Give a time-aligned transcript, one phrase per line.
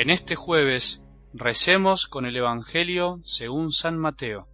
[0.00, 1.02] En este jueves
[1.34, 4.48] recemos con el Evangelio según San Mateo,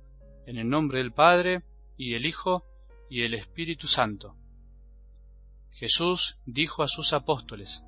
[0.44, 1.62] en el nombre del Padre,
[1.96, 2.64] y del Hijo,
[3.08, 4.34] y del Espíritu Santo.
[5.70, 7.84] Jesús dijo a sus apóstoles,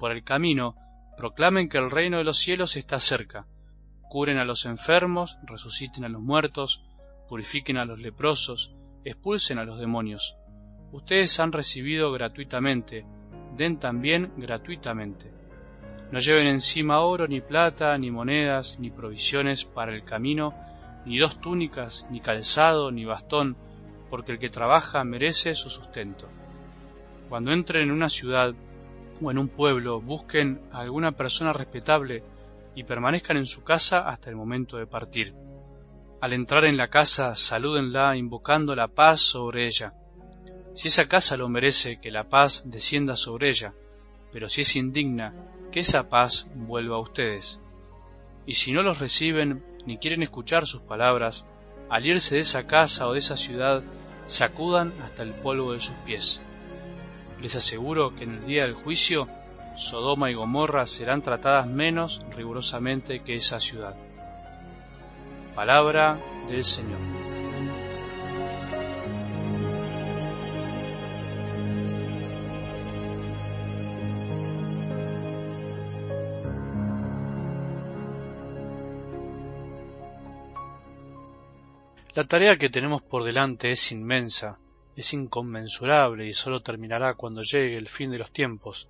[0.00, 0.74] Por el camino,
[1.16, 3.46] proclamen que el reino de los cielos está cerca,
[4.10, 6.82] curen a los enfermos, resuciten a los muertos,
[7.28, 10.36] purifiquen a los leprosos, expulsen a los demonios.
[10.90, 13.06] Ustedes han recibido gratuitamente,
[13.56, 15.43] den también gratuitamente.
[16.14, 20.54] No lleven encima oro, ni plata, ni monedas, ni provisiones para el camino,
[21.04, 23.56] ni dos túnicas, ni calzado, ni bastón,
[24.10, 26.28] porque el que trabaja merece su sustento.
[27.28, 28.54] Cuando entren en una ciudad
[29.20, 32.22] o en un pueblo, busquen a alguna persona respetable
[32.76, 35.34] y permanezcan en su casa hasta el momento de partir.
[36.20, 39.94] Al entrar en la casa, salúdenla invocando la paz sobre ella.
[40.74, 43.74] Si esa casa lo merece, que la paz descienda sobre ella,
[44.32, 45.32] pero si es indigna,
[45.74, 47.60] que esa paz vuelva a ustedes.
[48.46, 51.48] Y si no los reciben ni quieren escuchar sus palabras,
[51.90, 53.82] al irse de esa casa o de esa ciudad,
[54.26, 56.40] sacudan hasta el polvo de sus pies.
[57.40, 59.26] Les aseguro que en el día del juicio,
[59.74, 63.96] Sodoma y Gomorra serán tratadas menos rigurosamente que esa ciudad.
[65.56, 67.23] Palabra del Señor.
[82.14, 84.60] La tarea que tenemos por delante es inmensa,
[84.94, 88.88] es inconmensurable y sólo terminará cuando llegue el fin de los tiempos,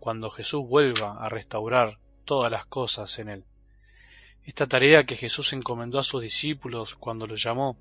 [0.00, 3.44] cuando Jesús vuelva a restaurar todas las cosas en él.
[4.44, 7.78] Esta tarea que Jesús encomendó a sus discípulos cuando los llamó,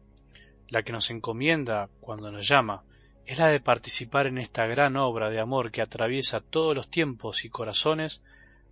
[0.69, 2.83] la que nos encomienda cuando nos llama,
[3.25, 7.43] es la de participar en esta gran obra de amor que atraviesa todos los tiempos
[7.43, 8.21] y corazones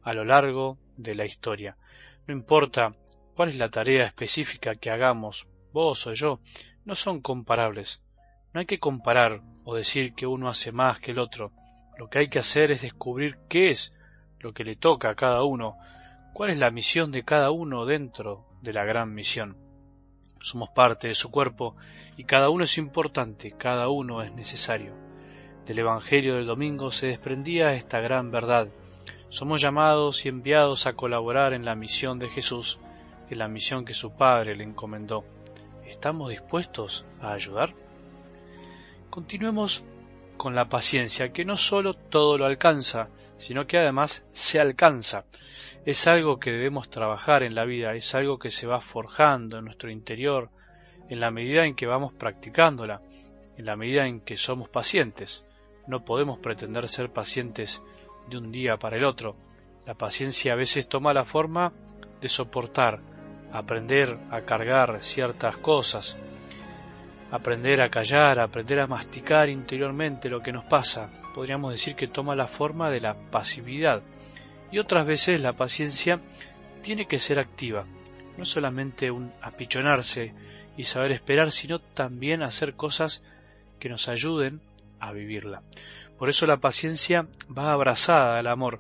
[0.03, 1.75] a lo largo de la historia.
[2.28, 2.95] No importa
[3.35, 6.39] cuál es la tarea específica que hagamos, vos o yo,
[6.85, 8.01] no son comparables.
[8.53, 11.51] No hay que comparar o decir que uno hace más que el otro.
[11.97, 13.94] Lo que hay que hacer es descubrir qué es
[14.39, 15.78] lo que le toca a cada uno
[16.33, 19.56] ¿Cuál es la misión de cada uno dentro de la gran misión?
[20.41, 21.75] Somos parte de su cuerpo
[22.17, 24.95] y cada uno es importante, cada uno es necesario.
[25.67, 28.69] Del Evangelio del domingo se desprendía esta gran verdad.
[29.29, 32.79] Somos llamados y enviados a colaborar en la misión de Jesús,
[33.29, 35.23] en la misión que su Padre le encomendó.
[35.94, 37.76] ¿Estamos dispuestos a ayudar?
[39.12, 39.86] Continuemos
[40.38, 45.26] con la paciencia, que no solo todo lo alcanza, sino que además se alcanza.
[45.86, 49.66] Es algo que debemos trabajar en la vida, es algo que se va forjando en
[49.66, 50.50] nuestro interior
[51.09, 53.02] en la medida en que vamos practicándola,
[53.56, 55.46] en la medida en que somos pacientes.
[55.86, 57.84] No podemos pretender ser pacientes
[58.28, 59.36] de un día para el otro.
[59.86, 61.72] La paciencia a veces toma la forma
[62.20, 63.12] de soportar,
[63.53, 66.18] aprender a cargar ciertas cosas,
[67.31, 72.36] aprender a callar, aprender a masticar interiormente lo que nos pasa, podríamos decir que toma
[72.36, 74.02] la forma de la pasividad.
[74.72, 76.19] Y otras veces la paciencia
[76.81, 77.86] tiene que ser activa,
[78.38, 80.34] no solamente un apichonarse
[80.75, 83.22] y saber esperar, sino también hacer cosas
[83.80, 84.62] que nos ayuden
[85.00, 85.62] a vivirla.
[86.18, 88.80] Por eso la paciencia va abrazada al amor,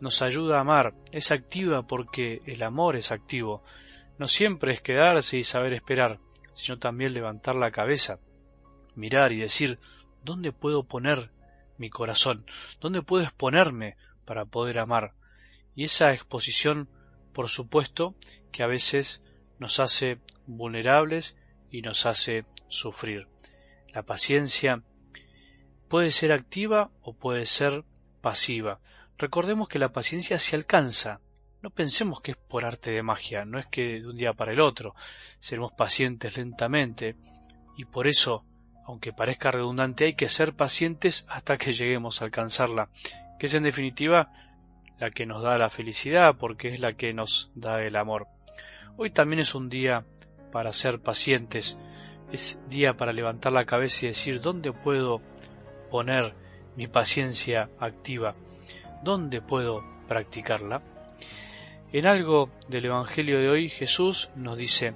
[0.00, 3.62] nos ayuda a amar, es activa porque el amor es activo.
[4.18, 6.20] No siempre es quedarse y saber esperar,
[6.54, 8.18] sino también levantar la cabeza,
[8.94, 9.78] mirar y decir,
[10.22, 11.30] ¿dónde puedo poner
[11.78, 12.46] mi corazón,
[12.80, 15.12] dónde puedo exponerme para poder amar.
[15.74, 16.88] Y esa exposición,
[17.32, 18.14] por supuesto,
[18.52, 19.22] que a veces
[19.58, 21.36] nos hace vulnerables
[21.70, 23.28] y nos hace sufrir.
[23.92, 24.82] La paciencia
[25.88, 27.84] puede ser activa o puede ser
[28.20, 28.80] pasiva.
[29.18, 31.20] Recordemos que la paciencia se alcanza.
[31.64, 34.52] No pensemos que es por arte de magia, no es que de un día para
[34.52, 34.94] el otro.
[35.40, 37.16] Seremos pacientes lentamente
[37.78, 38.44] y por eso
[38.84, 42.90] aunque parezca redundante, hay que ser pacientes hasta que lleguemos a alcanzarla,
[43.38, 44.30] que es en definitiva
[44.98, 48.26] la que nos da la felicidad porque es la que nos da el amor.
[48.98, 50.04] Hoy también es un día
[50.52, 51.78] para ser pacientes,
[52.30, 55.22] es día para levantar la cabeza y decir dónde puedo
[55.90, 56.34] poner
[56.76, 58.34] mi paciencia activa,
[59.02, 60.82] dónde puedo practicarla.
[61.94, 64.94] En algo del Evangelio de hoy Jesús nos dice,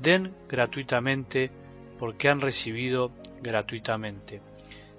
[0.00, 1.50] den gratuitamente
[1.98, 4.40] porque han recibido gratuitamente.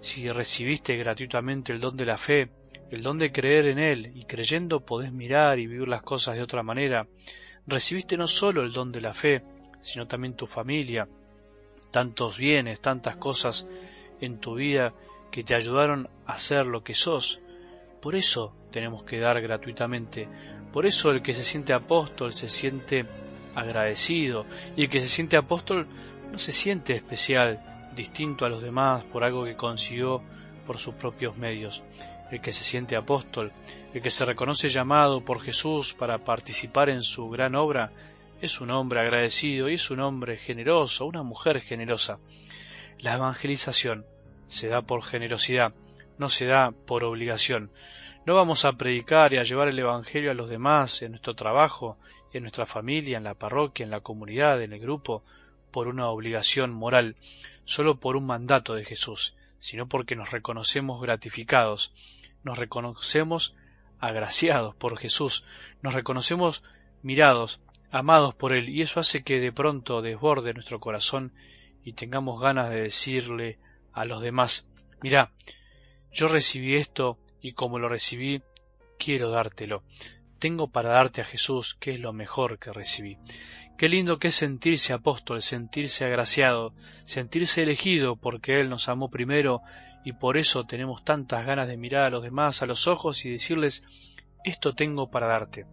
[0.01, 2.51] Si recibiste gratuitamente el don de la fe,
[2.91, 6.43] el don de creer en Él, y creyendo podés mirar y vivir las cosas de
[6.43, 7.07] otra manera,
[7.65, 9.41] recibiste no solo el don de la fe,
[9.81, 11.07] sino también tu familia,
[11.89, 13.65] tantos bienes, tantas cosas
[14.19, 14.93] en tu vida
[15.31, 17.41] que te ayudaron a ser lo que sos.
[17.99, 20.27] Por eso tenemos que dar gratuitamente,
[20.71, 23.05] Por eso el que se siente apóstol se siente
[23.55, 24.45] agradecido
[24.75, 25.87] y el que se siente apóstol
[26.31, 30.23] no se siente especial, distinto a los demás por algo que consiguió
[30.65, 31.83] por sus propios medios.
[32.31, 33.51] El que se siente apóstol,
[33.93, 37.91] el que se reconoce llamado por Jesús para participar en su gran obra,
[38.41, 42.19] es un hombre agradecido y es un hombre generoso, una mujer generosa.
[42.99, 44.05] La evangelización
[44.47, 45.73] se da por generosidad,
[46.21, 47.71] no se da por obligación.
[48.27, 51.97] No vamos a predicar y a llevar el Evangelio a los demás en nuestro trabajo,
[52.31, 55.23] en nuestra familia, en la parroquia, en la comunidad, en el grupo,
[55.71, 57.15] por una obligación moral,
[57.65, 61.91] solo por un mandato de Jesús, sino porque nos reconocemos gratificados,
[62.43, 63.55] nos reconocemos
[63.99, 65.43] agraciados por Jesús,
[65.81, 66.63] nos reconocemos
[67.01, 71.33] mirados, amados por Él, y eso hace que de pronto desborde nuestro corazón
[71.83, 73.57] y tengamos ganas de decirle
[73.91, 74.67] a los demás,
[75.01, 75.31] mira,
[76.11, 78.41] yo recibí esto y como lo recibí,
[78.97, 79.83] quiero dártelo.
[80.39, 83.17] Tengo para darte a Jesús, que es lo mejor que recibí.
[83.77, 86.73] Qué lindo que es sentirse apóstol, sentirse agraciado,
[87.03, 89.61] sentirse elegido porque Él nos amó primero
[90.03, 93.31] y por eso tenemos tantas ganas de mirar a los demás a los ojos y
[93.31, 93.83] decirles
[94.43, 95.65] esto tengo para darte.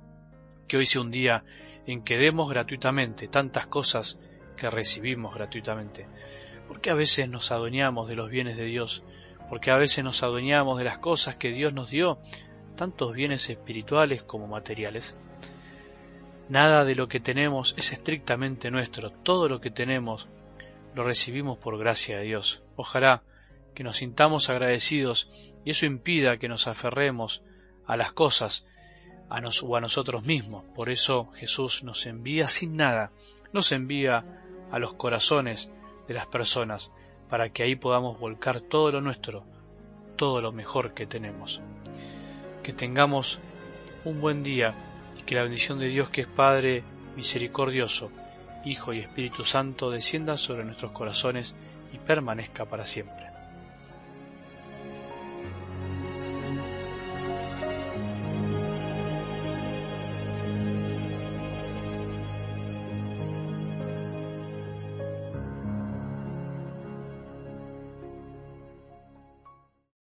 [0.66, 1.44] Que hoy sea un día
[1.86, 4.18] en que demos gratuitamente tantas cosas
[4.56, 6.06] que recibimos gratuitamente.
[6.66, 9.04] Porque a veces nos adueñamos de los bienes de Dios,
[9.48, 12.18] porque a veces nos adueñamos de las cosas que Dios nos dio,
[12.76, 15.16] tantos bienes espirituales como materiales.
[16.48, 20.28] Nada de lo que tenemos es estrictamente nuestro, todo lo que tenemos
[20.94, 22.62] lo recibimos por gracia de Dios.
[22.76, 23.22] Ojalá
[23.74, 25.30] que nos sintamos agradecidos
[25.64, 27.42] y eso impida que nos aferremos
[27.86, 28.66] a las cosas
[29.30, 30.64] a a nosotros mismos.
[30.74, 33.12] Por eso Jesús nos envía sin nada,
[33.52, 34.24] nos envía
[34.70, 35.70] a los corazones
[36.06, 36.90] de las personas
[37.28, 39.44] para que ahí podamos volcar todo lo nuestro,
[40.16, 41.60] todo lo mejor que tenemos.
[42.62, 43.40] Que tengamos
[44.04, 44.74] un buen día
[45.18, 46.82] y que la bendición de Dios que es Padre
[47.16, 48.10] misericordioso,
[48.64, 51.54] Hijo y Espíritu Santo descienda sobre nuestros corazones
[51.92, 53.27] y permanezca para siempre.